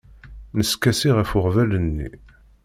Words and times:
Neskasi 0.57 1.09
ɣef 1.17 1.31
uɣbel-nni. 1.37 2.09